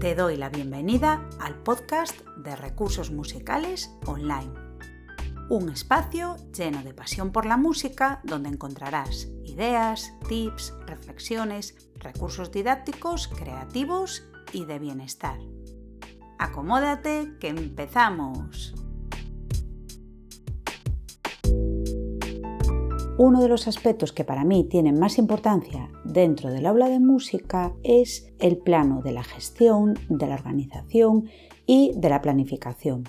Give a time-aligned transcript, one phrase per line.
[0.00, 4.52] Te doy la bienvenida al podcast de recursos musicales online.
[5.50, 13.26] Un espacio lleno de pasión por la música donde encontrarás ideas, tips, reflexiones, recursos didácticos,
[13.26, 15.40] creativos y de bienestar.
[16.38, 18.76] Acomódate que empezamos.
[23.18, 27.74] Uno de los aspectos que para mí tienen más importancia dentro del aula de música
[27.82, 31.28] es el plano de la gestión, de la organización
[31.66, 33.02] y de la planificación.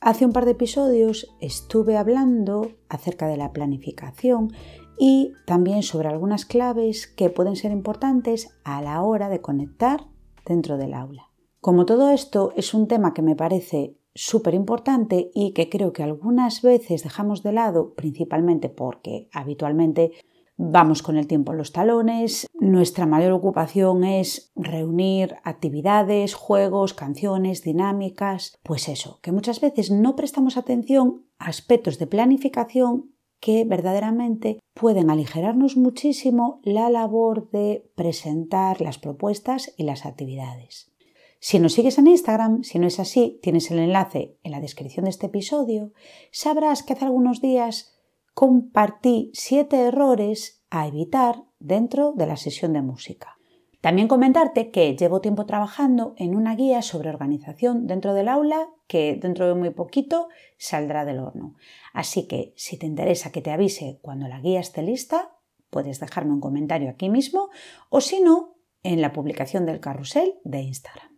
[0.00, 4.52] Hace un par de episodios estuve hablando acerca de la planificación
[5.00, 10.06] y también sobre algunas claves que pueden ser importantes a la hora de conectar
[10.46, 11.32] dentro del aula.
[11.60, 16.02] Como todo esto es un tema que me parece súper importante y que creo que
[16.02, 20.12] algunas veces dejamos de lado, principalmente porque habitualmente
[20.56, 27.62] vamos con el tiempo en los talones, nuestra mayor ocupación es reunir actividades, juegos, canciones,
[27.62, 34.58] dinámicas, pues eso, que muchas veces no prestamos atención a aspectos de planificación que verdaderamente
[34.74, 40.95] pueden aligerarnos muchísimo la labor de presentar las propuestas y las actividades.
[41.38, 45.04] Si nos sigues en Instagram, si no es así, tienes el enlace en la descripción
[45.04, 45.92] de este episodio,
[46.32, 47.94] sabrás que hace algunos días
[48.34, 53.36] compartí siete errores a evitar dentro de la sesión de música.
[53.80, 59.16] También comentarte que llevo tiempo trabajando en una guía sobre organización dentro del aula que
[59.20, 61.54] dentro de muy poquito saldrá del horno.
[61.92, 65.36] Así que si te interesa que te avise cuando la guía esté lista,
[65.70, 67.50] puedes dejarme un comentario aquí mismo
[67.88, 71.15] o si no, en la publicación del carrusel de Instagram.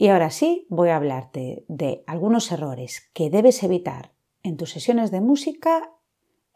[0.00, 4.12] Y ahora sí voy a hablarte de algunos errores que debes evitar
[4.42, 5.92] en tus sesiones de música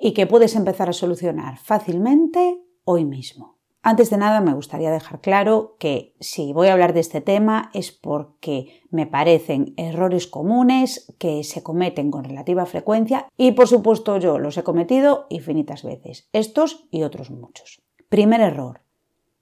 [0.01, 3.59] y que puedes empezar a solucionar fácilmente hoy mismo.
[3.83, 7.71] Antes de nada me gustaría dejar claro que si voy a hablar de este tema
[7.75, 14.17] es porque me parecen errores comunes que se cometen con relativa frecuencia y por supuesto
[14.17, 17.83] yo los he cometido infinitas veces, estos y otros muchos.
[18.09, 18.81] Primer error,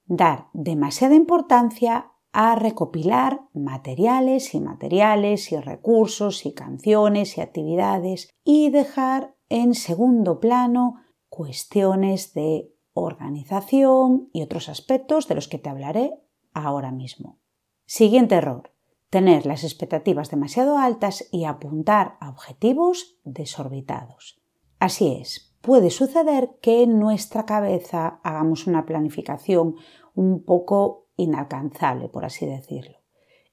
[0.07, 8.71] dar demasiada importancia a recopilar materiales y materiales y recursos y canciones y actividades y
[8.71, 10.97] dejar en segundo plano
[11.29, 16.21] cuestiones de organización y otros aspectos de los que te hablaré
[16.53, 17.39] ahora mismo.
[17.87, 18.71] Siguiente error.
[19.11, 24.41] Tener las expectativas demasiado altas y apuntar a objetivos desorbitados.
[24.79, 29.77] Así es, puede suceder que en nuestra cabeza hagamos una planificación
[30.15, 32.99] un poco inalcanzable, por así decirlo.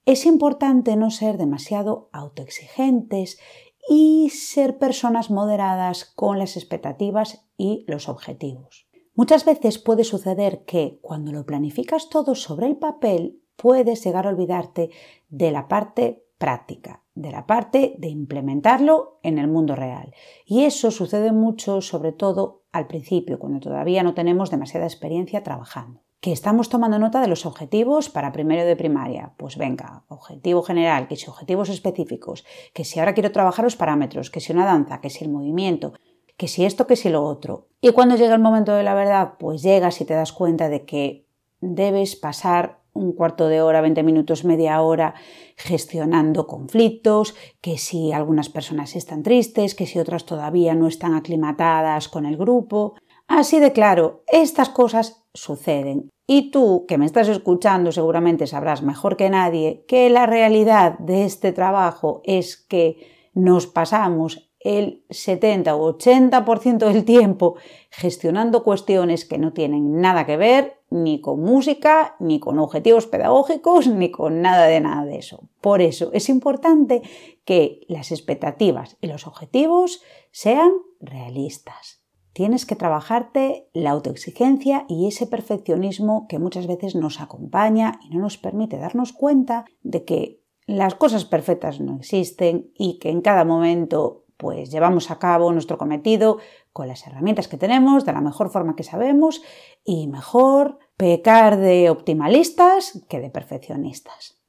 [0.06, 3.40] Es importante no ser demasiado autoexigentes
[3.88, 8.88] y ser personas moderadas con las expectativas y los objetivos.
[9.14, 14.30] Muchas veces puede suceder que cuando lo planificas todo sobre el papel puedes llegar a
[14.30, 14.90] olvidarte
[15.30, 20.14] de la parte práctica, de la parte de implementarlo en el mundo real.
[20.46, 26.02] Y eso sucede mucho, sobre todo al principio, cuando todavía no tenemos demasiada experiencia trabajando
[26.22, 29.34] que estamos tomando nota de los objetivos para primero de primaria.
[29.38, 34.30] Pues venga, objetivo general, que si objetivos específicos, que si ahora quiero trabajar los parámetros,
[34.30, 35.94] que si una danza, que si el movimiento,
[36.36, 37.68] que si esto, que si lo otro.
[37.82, 40.86] Y cuando llega el momento de la verdad, pues llegas y te das cuenta de
[40.86, 41.26] que
[41.62, 45.14] debes pasar un cuarto de hora, 20 minutos, media hora
[45.56, 52.10] gestionando conflictos, que si algunas personas están tristes, que si otras todavía no están aclimatadas
[52.10, 52.96] con el grupo.
[53.30, 56.10] Así de claro, estas cosas suceden.
[56.26, 61.26] Y tú, que me estás escuchando, seguramente sabrás mejor que nadie que la realidad de
[61.26, 62.98] este trabajo es que
[63.36, 67.56] nos pasamos el 70 o 80% del tiempo
[67.92, 73.88] gestionando cuestiones que no tienen nada que ver ni con música, ni con objetivos pedagógicos,
[73.88, 75.48] ni con nada de nada de eso.
[75.62, 77.04] Por eso es importante
[77.46, 80.02] que las expectativas y los objetivos
[80.32, 81.99] sean realistas.
[82.34, 88.22] Tienes que trabajarte la autoexigencia y ese perfeccionismo que muchas veces nos acompaña y no
[88.22, 93.44] nos permite darnos cuenta de que las cosas perfectas no existen y que en cada
[93.46, 96.38] momento pues llevamos a cabo nuestro cometido
[96.72, 99.42] con las herramientas que tenemos, de la mejor forma que sabemos
[99.84, 104.40] y mejor pecar de optimalistas que de perfeccionistas.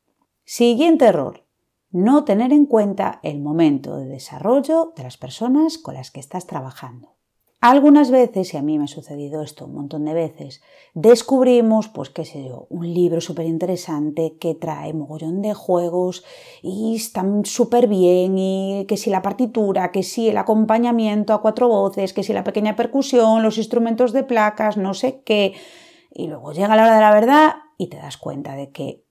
[0.44, 1.44] Siguiente error,
[1.90, 6.46] no tener en cuenta el momento de desarrollo de las personas con las que estás
[6.46, 7.16] trabajando.
[7.62, 10.62] Algunas veces, y a mí me ha sucedido esto un montón de veces,
[10.94, 16.24] descubrimos, pues qué sé yo, un libro súper interesante que trae mogollón de juegos
[16.62, 21.68] y están súper bien y que si la partitura, que si el acompañamiento a cuatro
[21.68, 25.52] voces, que si la pequeña percusión, los instrumentos de placas, no sé qué.
[26.14, 29.04] Y luego llega la hora de la verdad y te das cuenta de que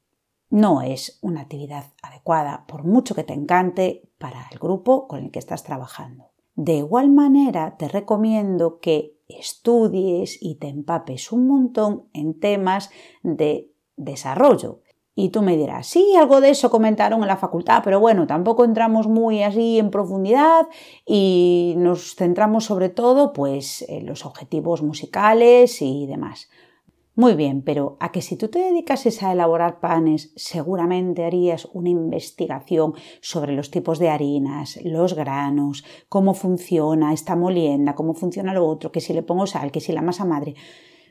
[0.49, 5.29] no es una actividad adecuada, por mucho que te encante, para el grupo con el
[5.29, 6.28] que estás trabajando.
[6.61, 12.89] De igual manera, te recomiendo que estudies y te empapes un montón en temas
[13.23, 14.81] de desarrollo.
[15.15, 18.65] Y tú me dirás, sí, algo de eso comentaron en la facultad, pero bueno, tampoco
[18.65, 20.67] entramos muy así en profundidad
[21.05, 26.49] y nos centramos sobre todo pues en los objetivos musicales y demás.
[27.19, 31.89] Muy bien, pero a que si tú te dedicases a elaborar panes, seguramente harías una
[31.89, 38.65] investigación sobre los tipos de harinas, los granos, cómo funciona esta molienda, cómo funciona lo
[38.65, 40.55] otro, que si le pongo sal, que si la masa madre.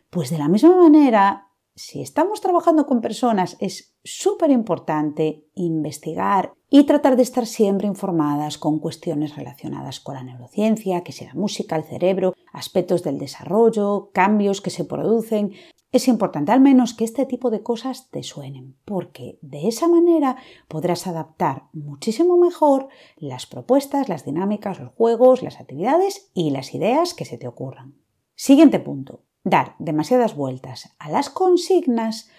[0.08, 1.48] Pues de la misma manera,
[1.79, 8.59] si estamos trabajando con personas, es súper importante investigar y tratar de estar siempre informadas
[8.59, 14.61] con cuestiones relacionadas con la neurociencia, que sea música, el cerebro, aspectos del desarrollo, cambios
[14.61, 15.53] que se producen,
[15.93, 20.37] es importante al menos que este tipo de cosas te suenen, porque de esa manera
[20.67, 27.15] podrás adaptar muchísimo mejor las propuestas, las dinámicas, los juegos, las actividades y las ideas
[27.15, 27.95] que se te ocurran.
[28.35, 29.23] Siguiente punto.
[29.49, 32.31] Dar demasiadas vueltas a las consignas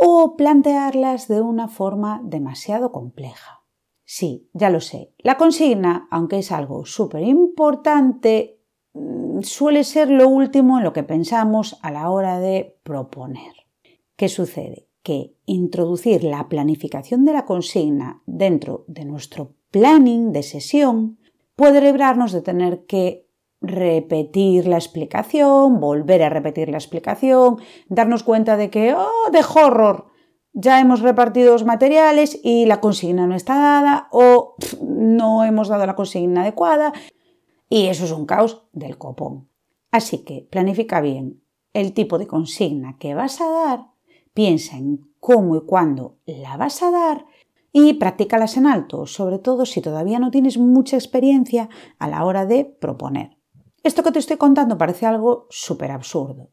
[0.00, 3.64] o plantearlas de una forma demasiado compleja.
[4.04, 5.14] Sí, ya lo sé.
[5.18, 8.54] La consigna, aunque es algo súper importante,
[8.94, 13.52] Mm, suele ser lo último en lo que pensamos a la hora de proponer.
[14.16, 14.88] ¿Qué sucede?
[15.02, 21.18] Que introducir la planificación de la consigna dentro de nuestro planning de sesión
[21.56, 23.23] puede librarnos de tener que
[23.68, 27.58] repetir la explicación, volver a repetir la explicación,
[27.88, 30.06] darnos cuenta de que, oh, de horror,
[30.52, 35.84] ya hemos repartido los materiales y la consigna no está dada o no hemos dado
[35.84, 36.92] la consigna adecuada
[37.68, 39.48] y eso es un caos del copón.
[39.90, 43.86] Así que planifica bien el tipo de consigna que vas a dar,
[44.32, 47.26] piensa en cómo y cuándo la vas a dar
[47.72, 51.68] y practícalas en alto, sobre todo si todavía no tienes mucha experiencia
[51.98, 53.36] a la hora de proponer.
[53.84, 56.50] Esto que te estoy contando parece algo súper absurdo,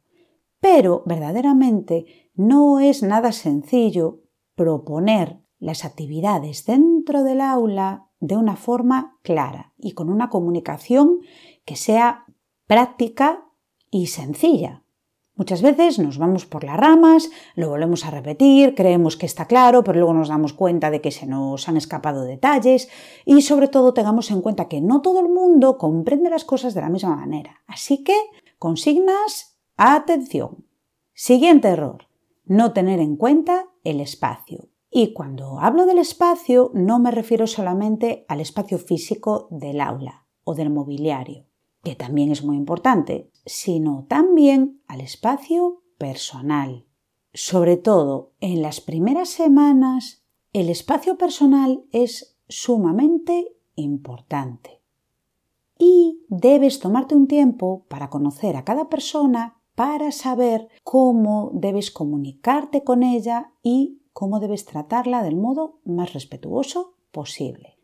[0.60, 4.20] pero verdaderamente no es nada sencillo
[4.54, 11.20] proponer las actividades dentro del aula de una forma clara y con una comunicación
[11.64, 12.26] que sea
[12.68, 13.46] práctica
[13.90, 14.81] y sencilla.
[15.42, 19.84] Muchas veces nos vamos por las ramas, lo volvemos a repetir, creemos que está claro,
[19.84, 22.90] pero luego nos damos cuenta de que se nos han escapado detalles
[23.26, 26.82] y sobre todo tengamos en cuenta que no todo el mundo comprende las cosas de
[26.82, 27.64] la misma manera.
[27.66, 28.14] Así que,
[28.60, 30.68] consignas, atención.
[31.16, 32.06] Siguiente error,
[32.46, 34.70] no tener en cuenta el espacio.
[34.92, 40.54] Y cuando hablo del espacio no me refiero solamente al espacio físico del aula o
[40.54, 41.48] del mobiliario,
[41.84, 46.86] que también es muy importante, sino también al espacio personal.
[47.34, 50.24] Sobre todo en las primeras semanas,
[50.54, 54.82] el espacio personal es sumamente importante.
[55.78, 62.84] Y debes tomarte un tiempo para conocer a cada persona para saber cómo debes comunicarte
[62.84, 67.78] con ella y cómo debes tratarla del modo más respetuoso posible.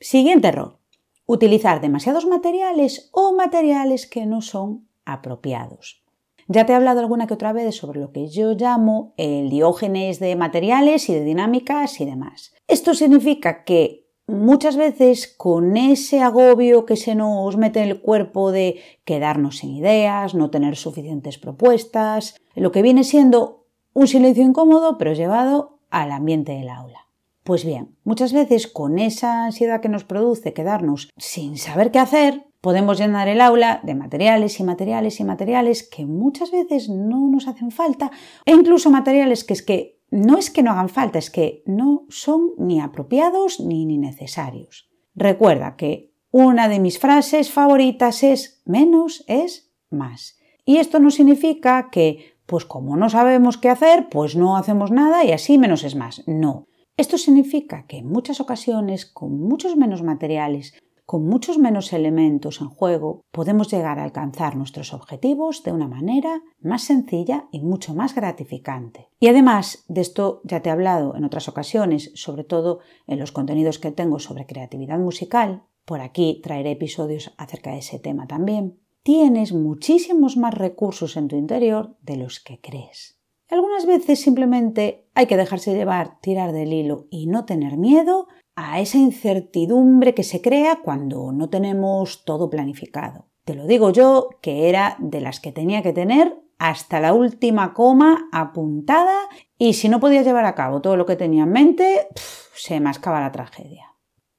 [0.00, 0.78] Siguiente error.
[1.26, 6.04] Utilizar demasiados materiales o materiales que no son apropiados.
[6.48, 10.20] Ya te he hablado alguna que otra vez sobre lo que yo llamo el diógenes
[10.20, 12.54] de materiales y de dinámicas y demás.
[12.68, 18.52] Esto significa que muchas veces con ese agobio que se nos mete en el cuerpo
[18.52, 24.98] de quedarnos sin ideas, no tener suficientes propuestas, lo que viene siendo un silencio incómodo,
[24.98, 27.05] pero llevado al ambiente del aula.
[27.46, 32.44] Pues bien, muchas veces con esa ansiedad que nos produce quedarnos sin saber qué hacer,
[32.60, 37.46] podemos llenar el aula de materiales y materiales y materiales que muchas veces no nos
[37.46, 38.10] hacen falta,
[38.44, 42.06] e incluso materiales que es que no es que no hagan falta, es que no
[42.08, 44.90] son ni apropiados ni, ni necesarios.
[45.14, 50.36] Recuerda que una de mis frases favoritas es menos es más.
[50.64, 55.24] Y esto no significa que pues como no sabemos qué hacer, pues no hacemos nada
[55.24, 56.24] y así menos es más.
[56.26, 56.66] No.
[56.96, 60.72] Esto significa que en muchas ocasiones, con muchos menos materiales,
[61.04, 66.42] con muchos menos elementos en juego, podemos llegar a alcanzar nuestros objetivos de una manera
[66.58, 69.10] más sencilla y mucho más gratificante.
[69.20, 73.30] Y además, de esto ya te he hablado en otras ocasiones, sobre todo en los
[73.30, 78.80] contenidos que tengo sobre creatividad musical, por aquí traeré episodios acerca de ese tema también,
[79.02, 83.15] tienes muchísimos más recursos en tu interior de los que crees.
[83.48, 88.26] Algunas veces simplemente hay que dejarse llevar, tirar del hilo y no tener miedo
[88.56, 93.26] a esa incertidumbre que se crea cuando no tenemos todo planificado.
[93.44, 97.74] Te lo digo yo, que era de las que tenía que tener hasta la última
[97.74, 99.14] coma apuntada
[99.58, 102.08] y si no podía llevar a cabo todo lo que tenía en mente,
[102.54, 103.94] se mascaba la tragedia.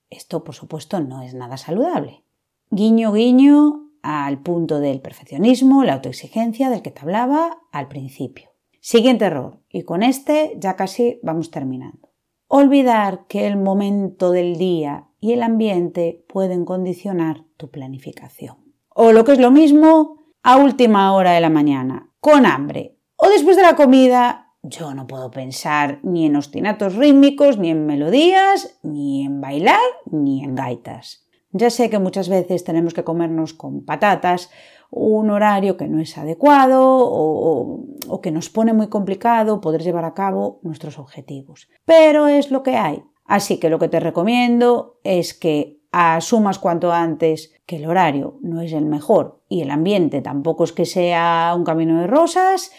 [0.10, 2.24] Esto, por supuesto, no es nada saludable.
[2.70, 8.57] Guiño, guiño al punto del perfeccionismo, la autoexigencia del que te hablaba al principio.
[8.90, 12.14] Siguiente error, y con este ya casi vamos terminando.
[12.48, 18.56] Olvidar que el momento del día y el ambiente pueden condicionar tu planificación.
[18.88, 23.28] O lo que es lo mismo, a última hora de la mañana, con hambre o
[23.28, 28.80] después de la comida yo no puedo pensar ni en ostinatos rítmicos, ni en melodías,
[28.84, 31.28] ni en bailar, ni en gaitas.
[31.52, 34.50] Ya sé que muchas veces tenemos que comernos con patatas
[34.90, 40.14] un horario que no es adecuado o, que nos pone muy complicado poder llevar a
[40.14, 41.70] cabo nuestros objetivos.
[41.86, 43.04] Pero es lo que hay.
[43.26, 48.62] Así que lo que te recomiendo es que asumas cuanto antes que el horario no
[48.62, 52.72] es el mejor y el ambiente tampoco es que sea un camino de rosas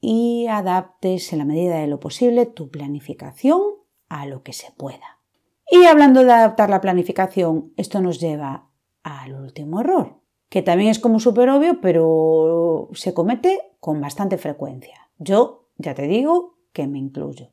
[0.00, 3.60] y adaptes en la medida de lo posible tu planificación
[4.08, 5.18] a lo que se pueda.
[5.68, 8.68] Y hablando de adaptar la planificación, esto nos lleva
[9.02, 15.10] al último error, que también es como súper obvio, pero se comete con bastante frecuencia.
[15.18, 17.52] Yo ya te digo que me incluyo.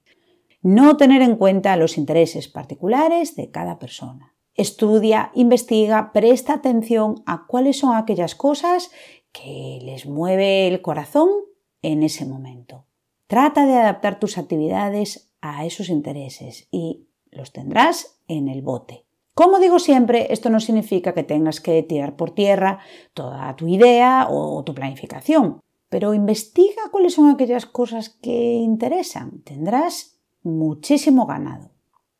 [0.61, 4.33] No tener en cuenta los intereses particulares de cada persona.
[4.55, 8.91] Estudia, investiga, presta atención a cuáles son aquellas cosas
[9.31, 11.29] que les mueve el corazón
[11.81, 12.85] en ese momento.
[13.27, 19.05] Trata de adaptar tus actividades a esos intereses y los tendrás en el bote.
[19.35, 22.79] Como digo siempre, esto no significa que tengas que tirar por tierra
[23.13, 25.59] toda tu idea o tu planificación,
[25.89, 29.41] pero investiga cuáles son aquellas cosas que interesan.
[29.43, 31.71] Tendrás muchísimo ganado.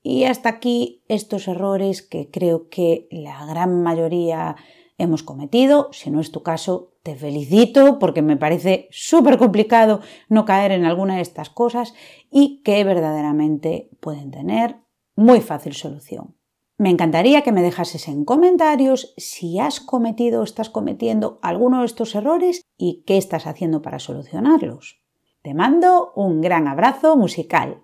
[0.01, 4.55] Y hasta aquí estos errores que creo que la gran mayoría
[4.97, 5.89] hemos cometido.
[5.91, 10.85] Si no es tu caso, te felicito porque me parece súper complicado no caer en
[10.85, 11.93] alguna de estas cosas
[12.31, 14.77] y que verdaderamente pueden tener
[15.15, 16.35] muy fácil solución.
[16.77, 21.85] Me encantaría que me dejases en comentarios si has cometido o estás cometiendo alguno de
[21.85, 24.99] estos errores y qué estás haciendo para solucionarlos.
[25.43, 27.83] Te mando un gran abrazo musical.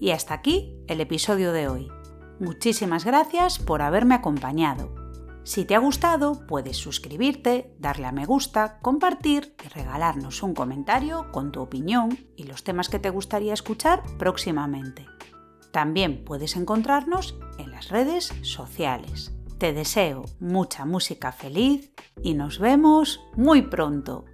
[0.00, 1.88] Y hasta aquí el episodio de hoy.
[2.38, 4.94] Muchísimas gracias por haberme acompañado.
[5.42, 11.32] Si te ha gustado, puedes suscribirte, darle a me gusta, compartir y regalarnos un comentario
[11.32, 15.06] con tu opinión y los temas que te gustaría escuchar próximamente.
[15.70, 19.32] También puedes encontrarnos en las redes sociales.
[19.58, 24.24] Te deseo mucha música feliz y nos vemos muy pronto.